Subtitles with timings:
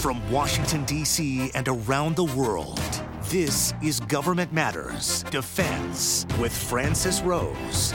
[0.00, 1.50] From Washington, D.C.
[1.54, 2.80] and around the world,
[3.24, 7.92] this is Government Matters Defense with Francis Rose.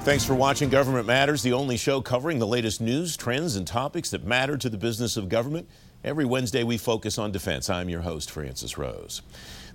[0.00, 4.10] Thanks for watching Government Matters, the only show covering the latest news, trends, and topics
[4.10, 5.68] that matter to the business of government.
[6.02, 7.70] Every Wednesday, we focus on defense.
[7.70, 9.22] I'm your host, Francis Rose.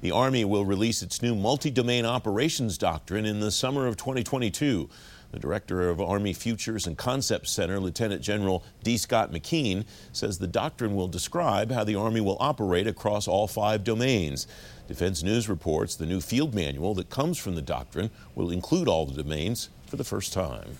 [0.02, 4.90] The Army will release its new multi domain operations doctrine in the summer of 2022.
[5.34, 8.98] The director of Army Futures and Concepts Center, Lieutenant General D.
[8.98, 13.84] Scott McKean, says the doctrine will describe how the Army will operate across all five
[13.84, 14.46] domains.
[14.88, 19.08] Defense News reports the new field manual that comes from the doctrine will include all
[19.08, 20.77] the domains for the first time.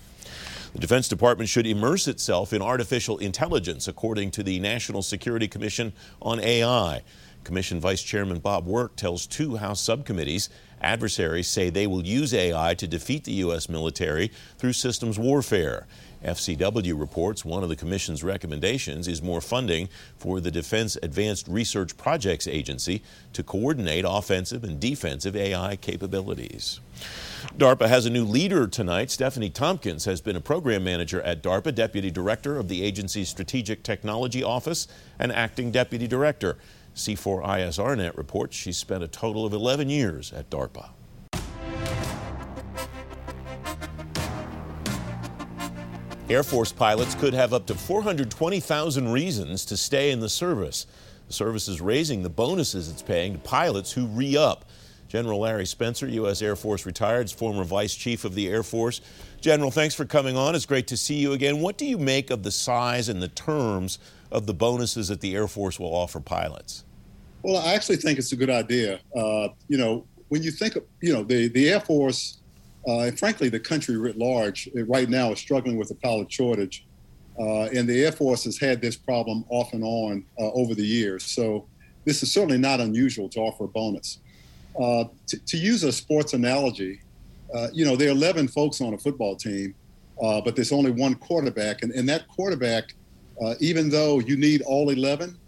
[0.72, 5.92] The Defense Department should immerse itself in artificial intelligence, according to the National Security Commission
[6.22, 7.02] on AI.
[7.42, 10.48] Commission Vice Chairman Bob Work tells two House subcommittees
[10.84, 13.68] adversaries say they will use AI to defeat the U.S.
[13.68, 15.86] military through systems warfare.
[16.24, 21.96] FCW reports one of the Commission's recommendations is more funding for the Defense Advanced Research
[21.96, 23.02] Projects Agency
[23.34, 26.80] to coordinate offensive and defensive AI capabilities.
[27.58, 29.10] DARPA has a new leader tonight.
[29.10, 33.82] Stephanie Tompkins has been a program manager at DARPA, deputy director of the agency's Strategic
[33.82, 36.56] Technology Office, and acting deputy director.
[36.94, 40.90] C4ISRNet reports she spent a total of 11 years at DARPA.
[46.30, 50.86] Air Force pilots could have up to 420,000 reasons to stay in the service.
[51.26, 54.64] The service is raising the bonuses it's paying to pilots who re up.
[55.06, 56.42] General Larry Spencer, U.S.
[56.42, 59.00] Air Force retired, former Vice Chief of the Air Force.
[59.40, 60.54] General, thanks for coming on.
[60.54, 61.60] It's great to see you again.
[61.60, 63.98] What do you make of the size and the terms
[64.34, 66.84] of the bonuses that the Air Force will offer pilots?
[67.42, 68.98] Well, I actually think it's a good idea.
[69.16, 72.38] Uh, you know, when you think of, you know, the, the Air Force,
[72.86, 76.84] uh, and frankly, the country writ large right now is struggling with a pilot shortage.
[77.38, 80.84] Uh, and the Air Force has had this problem off and on uh, over the
[80.84, 81.24] years.
[81.24, 81.66] So
[82.04, 84.18] this is certainly not unusual to offer a bonus.
[84.80, 87.00] Uh, to, to, use a sports analogy,
[87.54, 89.74] uh, you know, there are 11 folks on a football team,
[90.20, 91.82] but there's only one quarterback.
[91.82, 92.94] And, and that quarterback,
[93.60, 95.38] even though you need all 11,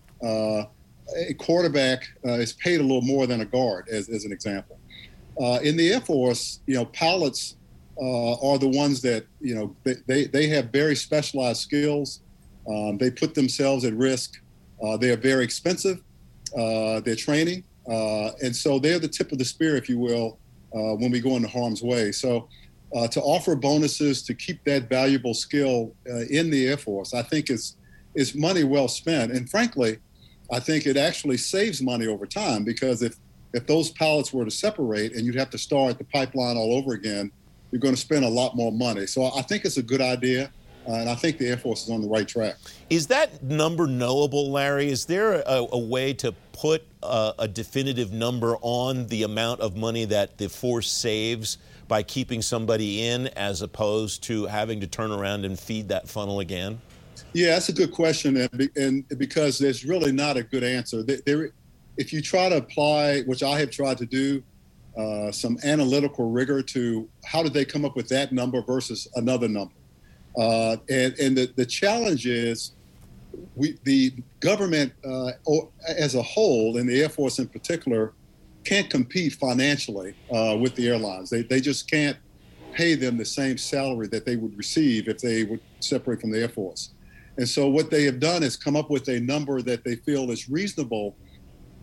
[1.15, 4.79] a quarterback uh, is paid a little more than a guard, as, as an example.
[5.41, 7.57] Uh, in the Air Force, you know, pilots
[8.01, 9.77] uh, are the ones that, you know,
[10.07, 12.21] they, they, have very specialized skills.
[12.69, 14.41] Um, they put themselves at risk.
[14.83, 16.03] Uh, they are very expensive.
[16.57, 17.65] Uh, they're training.
[17.89, 20.39] Uh, and so they're the tip of the spear, if you will,
[20.71, 22.13] when we go into harm's way.
[22.13, 22.49] So
[22.95, 27.23] Uh, to offer bonuses to keep that valuable skill uh, in the Air Force, I
[27.23, 27.77] think is,
[28.15, 29.33] is money well spent.
[29.33, 29.99] And frankly,
[30.53, 33.17] I think it actually saves money over time because if
[33.53, 36.93] if those pilots were to separate and you'd have to start the pipeline all over
[36.93, 37.33] again,
[37.71, 39.07] you're going to spend a lot more money.
[39.07, 40.51] So I think it's a good idea.
[40.89, 42.57] Uh, and I think the Air Force is on the right track.
[42.91, 44.89] Is that number knowable, Larry?
[44.89, 49.77] Is there a, a way to put a, a, definitive number on the amount of
[49.77, 51.59] money that the force saves
[51.89, 56.41] by keeping somebody in as opposed to having to turn around and feed that funnel
[56.41, 56.81] again?
[57.33, 61.03] Yeah, that's a good question, and, and because there's really not a good answer.
[61.03, 61.51] There,
[61.97, 64.43] if you try to apply, which I have tried to do,
[64.97, 69.49] uh, some analytical rigor to how did they come up with that number versus another
[69.49, 69.75] number,
[70.37, 72.73] uh, and and the, the challenge is,
[73.55, 75.33] we the government uh,
[75.89, 78.13] as a whole, and the Air Force in particular,
[78.65, 81.31] can't compete financially uh, with the airlines.
[81.31, 82.17] They they just can't
[82.73, 86.43] pay them the same salary that they would receive if they would separate from the
[86.43, 86.91] Air Force.
[87.39, 90.31] And so what they have done is come up with a number that they feel
[90.31, 91.17] is reasonable,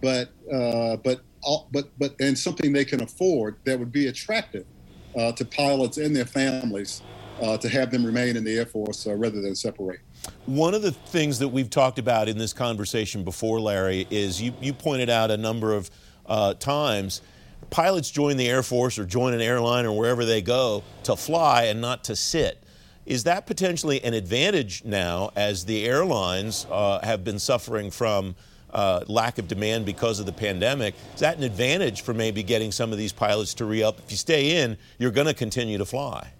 [0.01, 1.21] but uh, but
[1.71, 4.65] but but and something they can afford that would be attractive
[5.17, 7.01] uh, to pilots and their families
[7.43, 9.99] uh, to have them remain in the Air Force uh, rather than separate.
[10.45, 14.53] One of the things that we've talked about in this conversation before, Larry, is you,
[14.61, 15.91] you pointed out a number of
[16.25, 17.21] uh, times
[17.69, 21.63] pilots join the Air Force or join an airline or wherever they go to fly
[21.63, 22.63] and not to sit.
[23.05, 28.35] Is that potentially an advantage now as the airlines uh, have been suffering from
[28.69, 30.95] uh, lack of demand because of the pandemic?
[31.13, 33.99] Is that an advantage for maybe getting some of these pilots to re up?
[33.99, 36.31] If you stay in, you're going to continue to fly.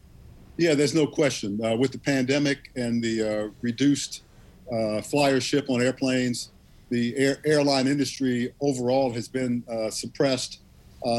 [0.57, 1.59] Yeah, there's no question.
[1.63, 4.23] Uh, with the pandemic and the uh, reduced
[4.71, 6.51] uh, flyership on airplanes,
[6.89, 10.59] the air- airline industry overall has been uh, suppressed.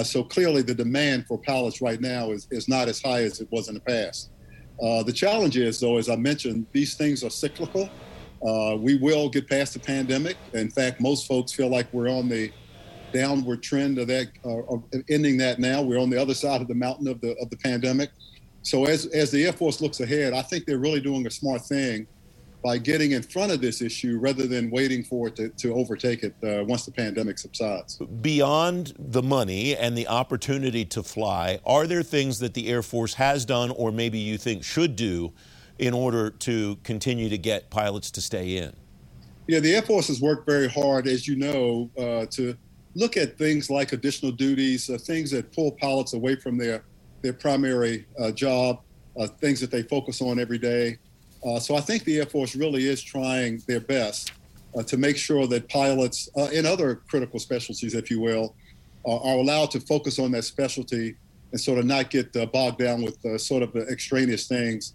[0.05, 3.49] so clearly, the demand for pilots right now is, is not as high as it
[3.51, 4.31] was in the past.
[4.83, 7.89] Uh, the challenge is, though, as I mentioned, these things are cyclical.
[8.45, 10.37] Uh, we will get past the pandemic.
[10.53, 12.51] In fact, most folks feel like we're on the
[13.13, 15.81] downward trend of that, uh, of ending that now.
[15.81, 18.11] We're on the other side of the mountain of the of the pandemic.
[18.65, 21.63] So as as the Air Force looks ahead, I think they're really doing a smart
[21.63, 22.07] thing
[22.63, 26.23] by getting in front of this issue rather than waiting for it to, to overtake
[26.23, 27.99] it uh, once the pandemic subsides.
[28.23, 33.13] Beyond the money and the opportunity to fly, are there things that the Air Force
[33.15, 35.35] has done or maybe you think should do
[35.79, 38.75] in order to continue to get pilots to stay in?
[39.47, 42.57] Yeah, the Air Force has worked very hard, as you know, uh, to
[42.95, 46.83] look at things like additional duties, uh, things that pull pilots away from their,
[47.25, 48.81] their primary uh, job,
[49.19, 50.99] uh, things that they focus on every day.
[51.45, 54.33] Uh, so I think the Air Force really is trying their best
[54.77, 58.55] uh, to make sure that pilots uh, in other critical specialties, if you will,
[59.07, 61.17] uh, are allowed to focus on that specialty
[61.53, 64.93] and sort of not get uh, bogged down with uh, sort of extraneous things.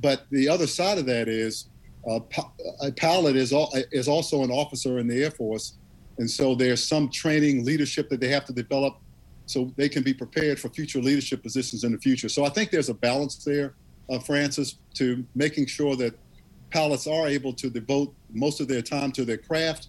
[0.00, 1.68] but the other side of that is
[2.06, 5.78] a pilot is, al- is also an officer in the Air Force.
[6.18, 9.01] And so there's some training, leadership that they have to develop
[9.46, 12.28] so they can be prepared for future leadership positions in the future.
[12.28, 13.74] So I think there's a balance there
[14.10, 16.18] uh, Francis, to making sure that
[16.70, 19.88] pilots are able to devote most of their time to their craft,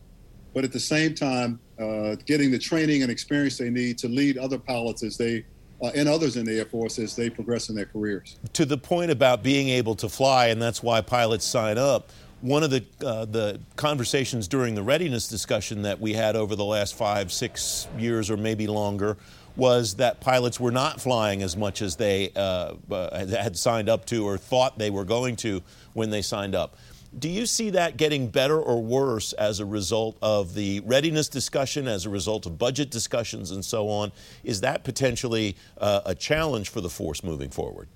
[0.53, 4.37] but at the same time, uh, getting the training and experience they need to lead
[4.37, 5.45] other pilots as they
[5.81, 8.37] uh, and others in the Air Force as they progress in their careers.
[8.53, 12.09] To the point about being able to fly, and that's why pilots sign up.
[12.41, 16.65] One of the uh, the conversations during the readiness discussion that we had over the
[16.65, 19.17] last five, six years, or maybe longer,
[19.55, 24.05] was that pilots were not flying as much as they uh, uh, had signed up
[24.05, 25.61] to or thought they were going to
[25.93, 26.75] when they signed up.
[27.17, 31.87] Do you see that getting better or worse as a result of the readiness discussion,
[31.87, 34.11] as a result of budget discussions, and so on?
[34.43, 37.87] Is that potentially uh, a challenge for the force moving forward?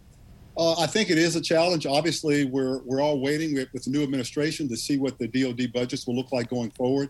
[0.55, 1.87] Uh, I think it is a challenge.
[1.87, 5.73] Obviously, we're we're all waiting with, with, the new administration to see what the DoD
[5.73, 7.09] budgets will look like going forward.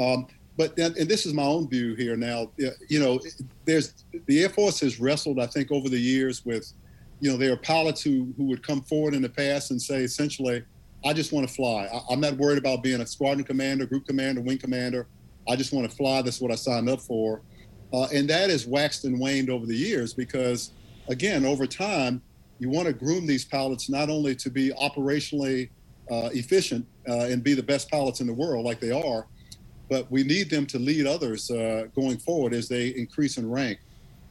[0.00, 2.50] Um, but and this is my own view here now.
[2.88, 3.20] You know,
[3.64, 6.72] there's the Air Force has wrestled, I think, over the years with,
[7.20, 10.02] you know, there are pilots who who would come forward in the past and say
[10.02, 10.64] essentially,
[11.04, 11.88] I just want to fly.
[11.92, 15.06] I, am not worried about being a squadron commander, group commander, wing commander.
[15.48, 16.22] I just want to fly.
[16.22, 17.42] That's what I signed up for,
[17.92, 20.72] uh, and that has waxed and waned over the years because,
[21.08, 22.22] again, over time,
[22.58, 25.68] you want to groom these pilots not only to be operationally
[26.10, 29.26] uh, efficient uh, and be the best pilots in the world like they are
[29.88, 33.78] but we need them to lead others uh, going forward as they increase in rank.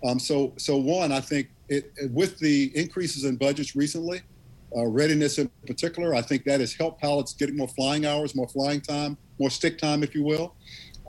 [0.04, 4.22] Um, so, so one, I think it, with the increases in budgets recently,
[4.76, 8.48] uh, readiness in particular, I think that has helped pilots getting more flying hours, more
[8.48, 10.54] flying time, more stick time, if you will.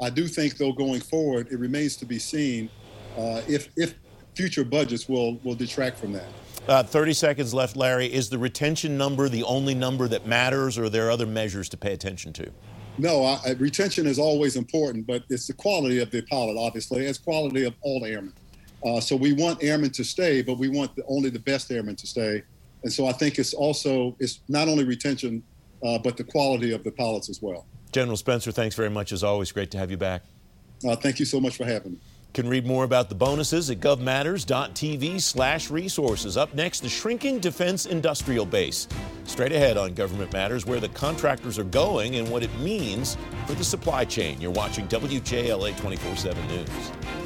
[0.00, 2.70] I do think, though, going forward, it remains to be seen
[3.16, 3.94] uh, if if
[4.34, 6.28] future budgets will will detract from that.
[6.68, 8.12] Uh, 30 seconds left, Larry.
[8.12, 11.76] Is the retention number the only number that matters, or are there other measures to
[11.76, 12.50] pay attention to?
[12.98, 17.18] No, I, retention is always important, but it's the quality of the pilot, obviously, it's
[17.18, 18.32] quality of all airmen.
[18.84, 21.96] Uh, so we want airmen to stay, but we want the, only the best airmen
[21.96, 22.42] to stay.
[22.82, 25.42] And so I think it's also it's not only retention,
[25.82, 27.66] uh, but the quality of the pilots as well.
[27.92, 29.52] General Spencer, thanks very much as always.
[29.52, 30.22] Great to have you back.
[30.86, 31.98] Uh, thank you so much for having me.
[32.36, 36.36] Can read more about the bonuses at govmatters.tv slash resources.
[36.36, 38.88] Up next, the shrinking defense industrial base.
[39.24, 43.16] Straight ahead on Government Matters, where the contractors are going and what it means
[43.46, 44.38] for the supply chain.
[44.38, 47.25] You're watching WJLA 24 7 News.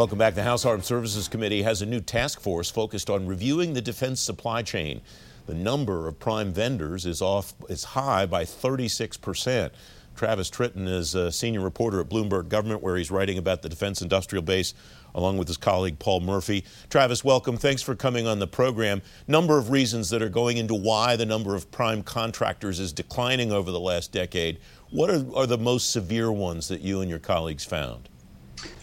[0.00, 0.34] Welcome back.
[0.34, 4.18] The House Armed Services Committee has a new task force focused on reviewing the defense
[4.18, 5.02] supply chain.
[5.44, 9.74] The number of prime vendors is off is high by 36 percent.
[10.16, 14.00] Travis Tritten is a senior reporter at Bloomberg Government, where he's writing about the defense
[14.00, 14.72] industrial base,
[15.14, 16.64] along with his colleague Paul Murphy.
[16.88, 17.58] Travis, welcome.
[17.58, 19.02] Thanks for coming on the program.
[19.28, 23.52] Number of reasons that are going into why the number of prime contractors is declining
[23.52, 24.60] over the last decade.
[24.88, 28.09] What are, are the most severe ones that you and your colleagues found?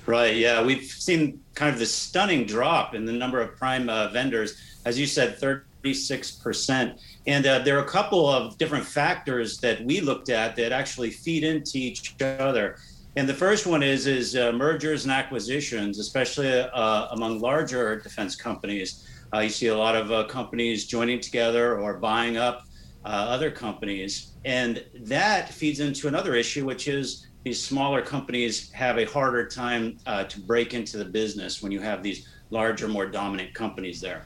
[0.08, 0.38] Right.
[0.38, 4.80] Yeah, we've seen kind of this stunning drop in the number of prime uh, vendors,
[4.86, 7.00] as you said, 36%.
[7.28, 11.12] And uh, there are a couple of different factors that we looked at that actually
[11.12, 12.78] feed into each other.
[13.18, 18.36] And the first one is is uh, mergers and acquisitions, especially uh, among larger defense
[18.36, 19.06] companies.
[19.34, 22.64] Uh, you see a lot of uh, companies joining together or buying up
[23.04, 29.06] other companies, and that feeds into another issue, which is these smaller companies have a
[29.06, 33.54] harder time uh, to break into the business when you have these larger, more dominant
[33.54, 34.26] companies there.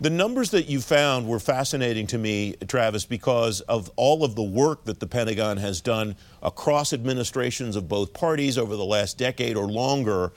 [0.00, 4.42] The numbers that you found were fascinating to me, Travis, because of all of the
[4.42, 9.54] work that the Pentagon has done across administrations of both parties over the last decade
[9.54, 10.32] or longer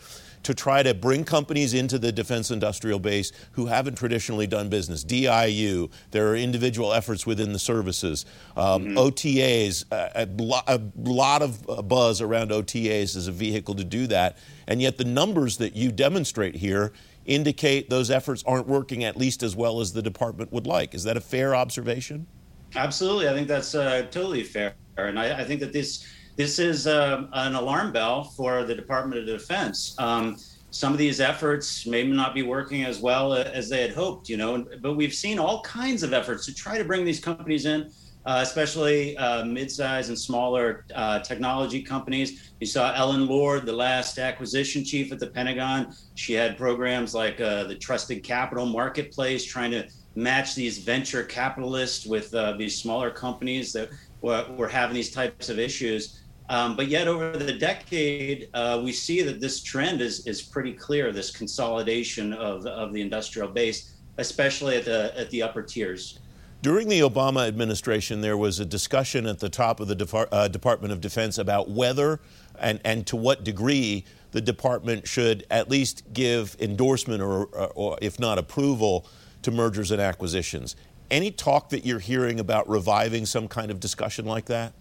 [0.45, 5.03] to try to bring companies into the defense industrial base who haven't traditionally done business.
[5.03, 8.27] DIU, there are individual efforts within the services.
[8.55, 8.97] Um, mm-hmm.
[8.97, 10.27] OTAs, a,
[10.67, 14.37] a, lot of uh, buzz around OTAs as a vehicle to do that.
[14.67, 16.93] And yet the numbers that you demonstrate here
[17.25, 20.93] indicate those efforts aren't working at least as well as the department would like.
[20.93, 22.27] Is that a fair observation?
[22.75, 23.27] Absolutely.
[23.29, 24.75] I think that's uh, totally fair.
[24.97, 29.19] And I, I think that this this is uh, an alarm bell for the Department
[29.21, 29.95] of Defense.
[29.97, 30.37] Um,
[30.69, 34.35] some of these efforts may not be working as well as they had hoped, you
[34.35, 37.89] know, but we've seen all kinds of efforts to try to bring these companies in,
[38.25, 42.51] uh, especially uh, mid-sized and smaller uh, technology companies.
[42.59, 45.95] You saw Ellen Lord, the last acquisition chief at the Pentagon.
[46.15, 52.05] She had programs like uh, the Trusted Capital Marketplace, trying to match these venture capitalists
[52.05, 53.89] with uh, these smaller companies that
[54.21, 56.21] were, were having these types of issues.
[56.49, 60.73] Um, but yet, over the decade, uh, we see that this trend is is pretty
[60.73, 61.11] clear.
[61.11, 66.19] This consolidation of of the industrial base, especially at the at the upper tiers.
[66.61, 70.91] During the Obama administration, there was a discussion at the top of the uh, Department
[70.91, 72.19] of Defense about whether
[72.59, 77.97] and, and to what degree the department should at least give endorsement or, or, or
[78.01, 79.05] if not approval
[79.43, 80.75] to mergers and acquisitions.
[81.11, 84.73] Any talk that you're hearing about reviving some kind of discussion like that?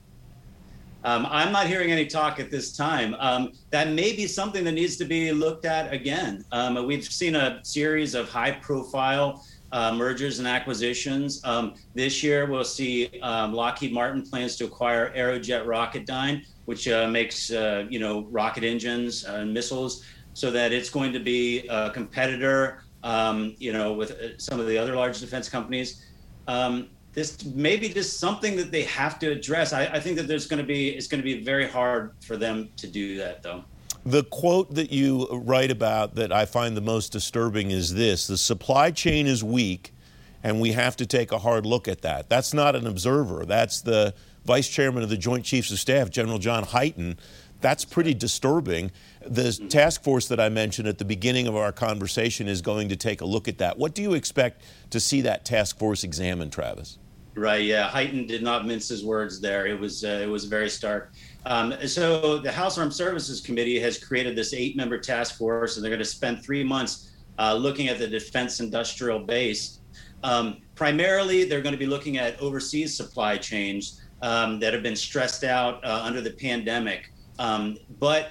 [1.04, 3.14] Um, I'm not hearing any talk at this time.
[3.18, 6.44] Um, that may be something that needs to be looked at again.
[6.50, 11.44] Um, we've seen a series of high profile uh, mergers and acquisitions.
[11.44, 17.06] Um, this year, we'll see um, Lockheed Martin plans to acquire Aerojet Rocketdyne, which uh,
[17.08, 21.90] makes uh, you know rocket engines and missiles, so that it's going to be a
[21.90, 26.06] competitor, um, you know, with uh, some of the other large defense companies.
[26.46, 29.72] Um, this may be just something that they have to address.
[29.72, 32.36] I, I think that there's going to be it's going to be very hard for
[32.36, 33.64] them to do that, though.
[34.04, 38.36] The quote that you write about that I find the most disturbing is this: the
[38.36, 39.94] supply chain is weak,
[40.42, 42.28] and we have to take a hard look at that.
[42.28, 43.46] That's not an observer.
[43.46, 47.16] That's the vice chairman of the Joint Chiefs of Staff, General John Hyten.
[47.60, 48.90] That's pretty disturbing.
[49.24, 52.96] The task force that I mentioned at the beginning of our conversation is going to
[52.96, 53.78] take a look at that.
[53.78, 56.98] What do you expect to see that task force examine, Travis?
[57.36, 57.64] Right.
[57.64, 57.88] Yeah.
[57.88, 59.66] Hyten did not mince his words there.
[59.66, 61.12] It was uh, it was very stark.
[61.46, 65.90] Um, so the House Armed Services Committee has created this eight-member task force, and they're
[65.90, 69.80] going to spend three months uh, looking at the defense industrial base.
[70.22, 74.96] Um, primarily, they're going to be looking at overseas supply chains um, that have been
[74.96, 77.12] stressed out uh, under the pandemic.
[77.38, 78.30] Um, but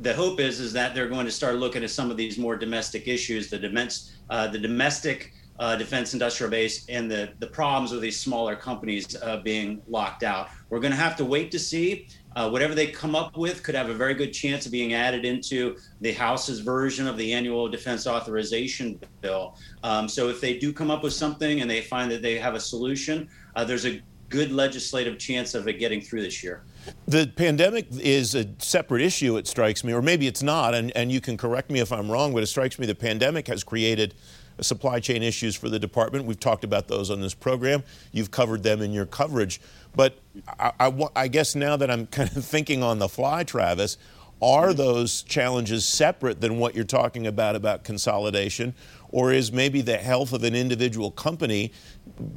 [0.00, 2.56] the hope is is that they're going to start looking at some of these more
[2.56, 8.00] domestic issues, the, uh, the domestic uh, defense industrial base and the, the problems with
[8.00, 10.48] these smaller companies uh, being locked out.
[10.68, 12.08] We're going to have to wait to see.
[12.34, 15.24] Uh, whatever they come up with could have a very good chance of being added
[15.24, 19.56] into the House's version of the annual defense authorization bill.
[19.82, 22.54] Um, so if they do come up with something and they find that they have
[22.54, 26.64] a solution, uh, there's a good legislative chance of it getting through this year.
[27.06, 31.10] The pandemic is a separate issue, it strikes me, or maybe it's not, and, and
[31.10, 34.14] you can correct me if I'm wrong, but it strikes me the pandemic has created
[34.60, 36.24] supply chain issues for the department.
[36.24, 37.82] We've talked about those on this program.
[38.12, 39.60] You've covered them in your coverage.
[39.94, 40.18] But
[40.58, 43.98] I, I, I guess now that I'm kind of thinking on the fly, Travis,
[44.42, 48.74] are those challenges separate than what you're talking about about consolidation?
[49.08, 51.72] Or is maybe the health of an individual company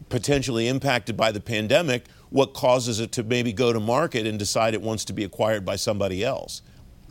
[0.07, 4.73] potentially impacted by the pandemic what causes it to maybe go to market and decide
[4.73, 6.61] it wants to be acquired by somebody else?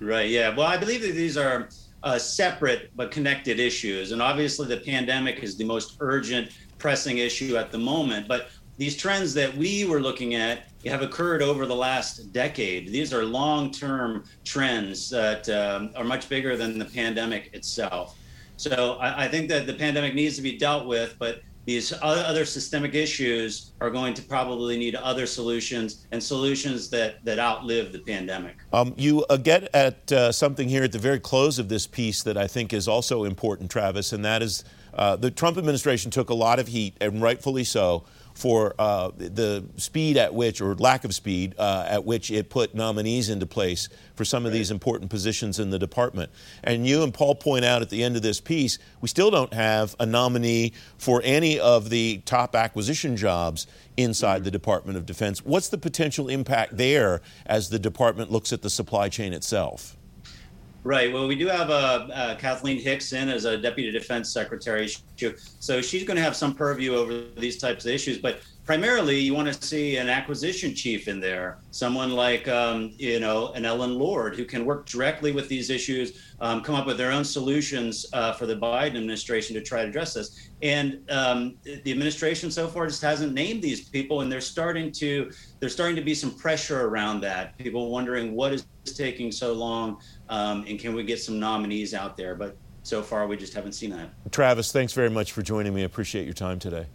[0.00, 0.54] Right, yeah.
[0.54, 1.68] Well, I believe that these are
[2.02, 4.12] uh, separate but connected issues.
[4.12, 8.28] And obviously, the pandemic is the most urgent, pressing issue at the moment.
[8.28, 12.88] But these trends that we were looking at have occurred over the last decade.
[12.88, 18.16] These are long term trends that um, are much bigger than the pandemic itself.
[18.56, 22.46] So I, I think that the pandemic needs to be dealt with, but these other
[22.46, 27.98] systemic issues are going to probably need other solutions and solutions that, that outlive the
[27.98, 28.56] pandemic.
[28.72, 32.22] Um, you uh, get at uh, something here at the very close of this piece
[32.22, 36.30] that I think is also important, Travis, and that is uh, the Trump administration took
[36.30, 38.04] a lot of heat, and rightfully so,
[38.38, 42.72] for uh, the speed at which, or lack of speed, uh, at which it put
[42.72, 44.58] nominees into place for some of right.
[44.58, 46.30] these important positions in the department.
[46.62, 49.52] And you and Paul point out at the end of this piece, we still don't
[49.52, 53.66] have a nominee for any of the top acquisition jobs
[53.96, 54.44] inside mm-hmm.
[54.44, 55.44] the Department of Defense.
[55.44, 59.97] What's the potential impact there as the department looks at the supply chain itself?
[60.88, 61.12] Right.
[61.12, 64.88] Well, we do have uh, uh, Kathleen Hicks in as a deputy defense secretary,
[65.60, 68.16] so she's going to have some purview over these types of issues.
[68.16, 73.20] But primarily you want to see an acquisition chief in there, someone like um, you
[73.20, 76.96] know an Ellen Lord who can work directly with these issues, um, come up with
[76.96, 80.50] their own solutions uh, for the Biden administration to try to address this.
[80.62, 85.30] And um, the administration so far just hasn't named these people, and they're starting to
[85.60, 87.58] there's starting to be some pressure around that.
[87.58, 92.16] People wondering what is taking so long, um, and can we get some nominees out
[92.16, 92.34] there?
[92.34, 94.10] But so far, we just haven't seen that.
[94.32, 95.82] Travis, thanks very much for joining me.
[95.82, 96.86] I appreciate your time today.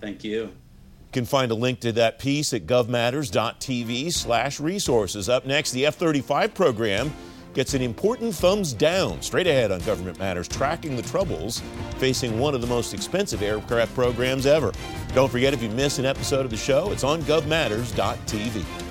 [0.00, 0.42] Thank you.
[0.42, 5.28] You can find a link to that piece at govmatters.tv slash resources.
[5.28, 7.12] Up next, the F-35 program
[7.56, 9.22] gets an important thumbs down.
[9.22, 11.62] Straight ahead on Government Matters, tracking the troubles
[11.96, 14.72] facing one of the most expensive aircraft programs ever.
[15.14, 18.85] Don't forget, if you miss an episode of the show, it's on govmatters.tv.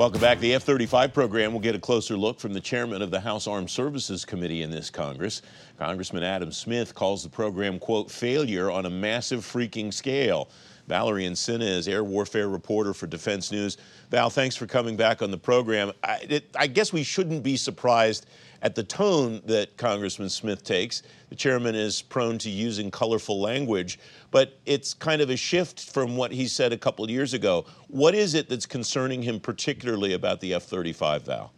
[0.00, 0.40] Welcome back.
[0.40, 3.46] The F 35 program will get a closer look from the chairman of the House
[3.46, 5.42] Armed Services Committee in this Congress.
[5.78, 10.48] Congressman Adam Smith calls the program, quote, failure on a massive freaking scale.
[10.86, 13.76] Valerie Insinna is air warfare reporter for Defense News.
[14.10, 15.92] Val, thanks for coming back on the program.
[16.02, 18.24] I, it, I guess we shouldn't be surprised
[18.62, 21.02] at the tone that Congressman Smith takes.
[21.28, 23.98] The chairman is prone to using colorful language,
[24.30, 27.66] but it's kind of a shift from what he said a couple of years ago.
[27.88, 31.52] What is it that's concerning him particularly about the F 35, Val?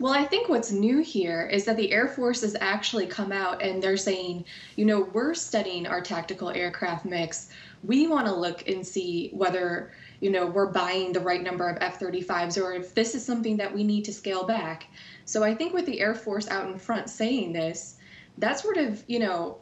[0.00, 3.60] Well, I think what's new here is that the Air Force has actually come out
[3.60, 4.44] and they're saying,
[4.76, 7.50] you know, we're studying our tactical aircraft mix.
[7.82, 11.78] We want to look and see whether, you know, we're buying the right number of
[11.80, 14.86] F 35s or if this is something that we need to scale back.
[15.24, 17.96] So I think with the Air Force out in front saying this,
[18.38, 19.58] that sort of, you know,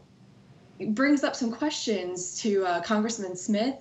[0.88, 3.76] brings up some questions to uh, Congressman Smith.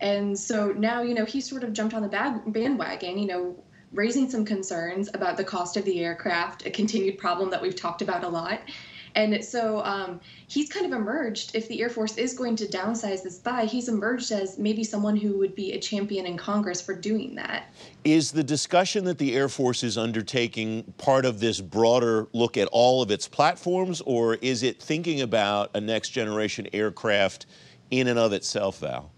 [0.00, 2.08] And so now, you know, he sort of jumped on the
[2.46, 3.56] bandwagon, you know,
[3.92, 8.02] raising some concerns about the cost of the aircraft, a continued problem that we've talked
[8.02, 8.60] about a lot.
[9.16, 13.22] And so um, he's kind of emerged, if the Air Force is going to downsize
[13.22, 16.94] this buy, he's emerged as maybe someone who would be a champion in Congress for
[16.94, 17.72] doing that.
[18.04, 22.68] Is the discussion that the Air Force is undertaking part of this broader look at
[22.72, 27.46] all of its platforms, or is it thinking about a next generation aircraft
[27.90, 29.10] in and of itself, Val?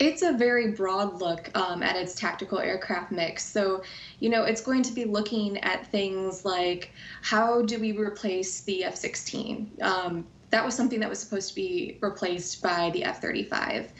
[0.00, 3.44] It's a very broad look um, at its tactical aircraft mix.
[3.44, 3.82] So,
[4.18, 8.84] you know, it's going to be looking at things like how do we replace the
[8.84, 9.70] F 16?
[9.82, 13.92] Um, that was something that was supposed to be replaced by the F 35.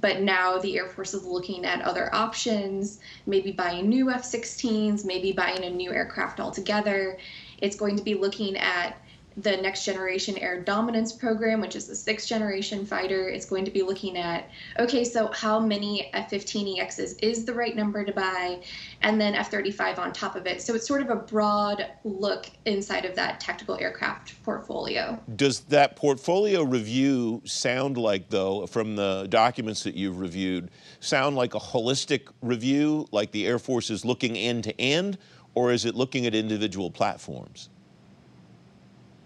[0.00, 5.04] But now the Air Force is looking at other options, maybe buying new F 16s,
[5.04, 7.18] maybe buying a new aircraft altogether.
[7.58, 9.00] It's going to be looking at
[9.36, 13.70] the next generation air dominance program, which is the sixth generation fighter, is going to
[13.70, 18.12] be looking at okay, so how many F 15 EXs is the right number to
[18.12, 18.62] buy,
[19.02, 20.62] and then F 35 on top of it.
[20.62, 25.20] So it's sort of a broad look inside of that tactical aircraft portfolio.
[25.36, 30.70] Does that portfolio review sound like, though, from the documents that you've reviewed,
[31.00, 35.18] sound like a holistic review, like the Air Force is looking end to end,
[35.54, 37.68] or is it looking at individual platforms?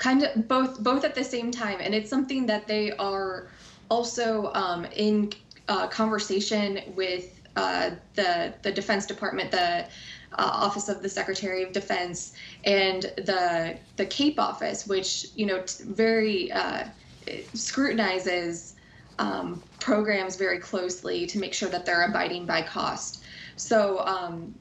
[0.01, 1.79] Kind of both both at the same time.
[1.81, 3.49] And it's something that they are
[3.91, 5.31] also um, in
[5.69, 9.85] uh, conversation with uh, the the defense department the
[10.39, 12.33] uh, office of the secretary of defense
[12.65, 16.85] and the the CAPE office which you know t- very uh,
[17.55, 18.75] scrutinizes
[19.19, 23.23] um, programs very closely to make sure that they're abiding by cost.
[23.57, 24.55] So um,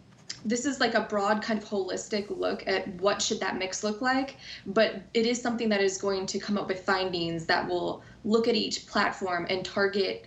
[0.46, 4.02] this is like a broad kind of holistic look at what should that mix look
[4.02, 8.04] like but it is something that is going to come up with findings that will
[8.24, 10.26] look at each platform and target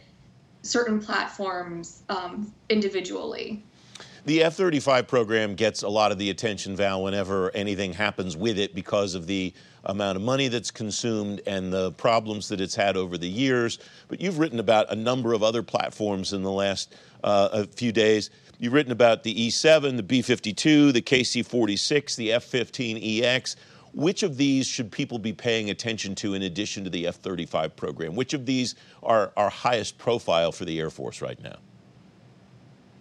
[0.62, 3.62] certain platforms um, individually
[4.24, 8.56] the F 35 program gets a lot of the attention, Val, whenever anything happens with
[8.56, 9.52] it because of the
[9.84, 13.80] amount of money that's consumed and the problems that it's had over the years.
[14.06, 16.94] But you've written about a number of other platforms in the last
[17.24, 18.30] uh, few days.
[18.62, 23.56] You've written about the E7, the B 52, the KC 46, the F 15EX.
[23.92, 27.74] Which of these should people be paying attention to in addition to the F 35
[27.74, 28.14] program?
[28.14, 31.56] Which of these are, our highest profile for the Air Force right now?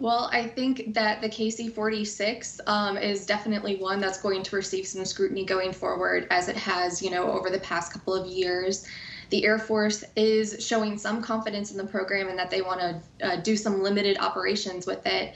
[0.00, 4.84] Well, I think that the KC 46 um, is definitely one that's going to receive
[4.84, 8.84] some scrutiny going forward, as it has, you know, over the past couple of years.
[9.32, 13.26] The Air Force is showing some confidence in the program and that they want to
[13.26, 15.34] uh, do some limited operations with it.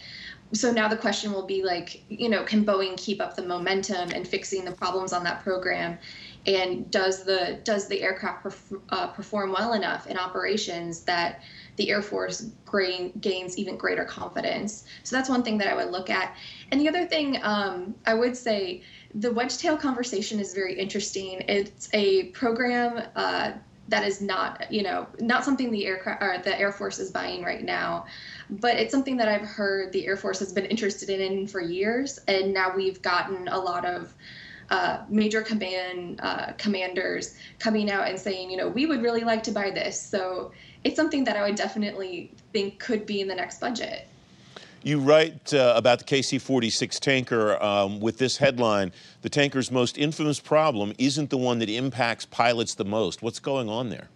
[0.52, 4.11] So now the question will be like, you know, can Boeing keep up the momentum
[4.11, 5.98] and fixing the problems on that program?
[6.46, 11.42] and does the does the aircraft perf- uh, perform well enough in operations that
[11.74, 14.85] the Air Force gain, gains even greater confidence.
[15.02, 16.37] So that's one thing that I would look at.
[16.70, 18.82] And the other thing um, I would say,
[19.14, 21.42] the Wedgetail conversation is very interesting.
[21.48, 23.52] It's a program uh,
[23.88, 27.42] that is not, you know, not something the aircraft or the Air Force is buying
[27.42, 28.07] right now,
[28.51, 32.18] but it's something that I've heard the Air Force has been interested in for years,
[32.27, 34.14] and now we've gotten a lot of
[34.70, 39.42] uh, major command uh, commanders coming out and saying, you know, we would really like
[39.44, 40.01] to buy this.
[40.01, 40.51] So
[40.83, 44.09] it's something that I would definitely think could be in the next budget.
[44.87, 49.99] You write uh, about the KC 46 tanker um, with this headline The tanker's most
[49.99, 53.20] infamous problem isn't the one that impacts pilots the most.
[53.20, 54.09] What's going on there?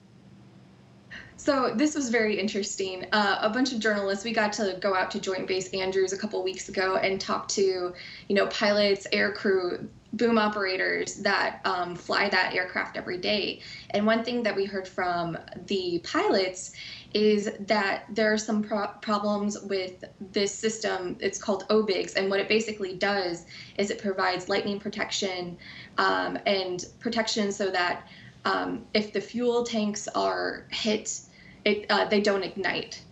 [1.37, 3.05] So this was very interesting.
[3.11, 6.17] Uh, a bunch of journalists, we got to go out to Joint Base Andrews a
[6.17, 7.93] couple weeks ago and talk to,
[8.29, 13.61] you know, pilots, air crew, boom operators that um, fly that aircraft every day.
[13.91, 16.73] And one thing that we heard from the pilots
[17.13, 21.17] is that there are some pro- problems with this system.
[21.21, 23.47] It's called OBIGGS, and what it basically does
[23.79, 25.59] is it provides lightning protection
[25.99, 28.07] um, and protection so that
[28.45, 31.21] um, if the fuel tanks are hit,
[31.65, 33.03] it, uh, they don't ignite.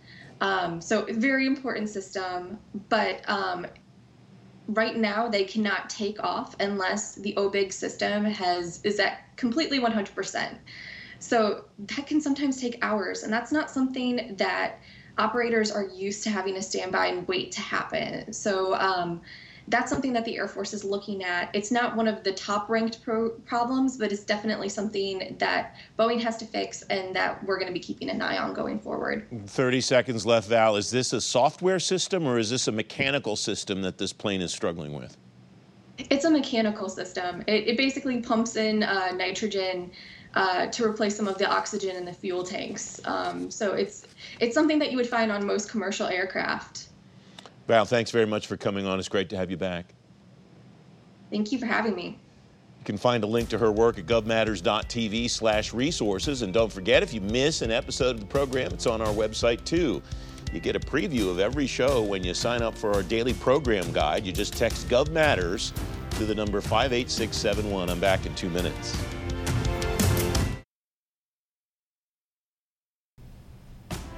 [0.41, 2.57] Um, so very important system,
[2.87, 3.67] but um,
[4.69, 10.57] right now they cannot take off unless the OBIGGS system has is at completely 100%.
[11.19, 14.79] So that can sometimes take hours, and that's not something that
[15.17, 18.31] operators are used to having to stand by and wait to happen.
[18.31, 19.21] So um,
[19.69, 21.49] that's something that the Air Force is looking at.
[21.53, 26.21] It's not one of the top ranked pro- problems, but it's definitely something that Boeing
[26.21, 29.27] has to fix and that we're going to be keeping an eye on going forward.
[29.45, 30.75] 30 seconds left, Val.
[30.75, 34.51] Is this a software system or is this a mechanical system that this plane is
[34.51, 35.17] struggling with?
[36.09, 37.43] It's a mechanical system.
[37.45, 39.91] It, it basically pumps in uh, nitrogen.
[40.35, 43.01] Uh, to replace some of the oxygen in the fuel tanks.
[43.05, 44.05] Um, so it's
[44.39, 46.89] it's something that you would find on most commercial aircraft.
[47.67, 48.99] Val, thanks very much for coming on.
[48.99, 49.93] It's great to have you back.
[51.31, 52.19] Thank you for having me.
[52.79, 56.41] You can find a link to her work at govmatters.tv slash resources.
[56.41, 59.63] And don't forget, if you miss an episode of the program, it's on our website
[59.65, 60.01] too.
[60.53, 63.91] You get a preview of every show when you sign up for our daily program
[63.91, 64.25] guide.
[64.25, 65.73] You just text GovMatters
[66.17, 67.89] to the number 58671.
[67.89, 68.97] I'm back in two minutes.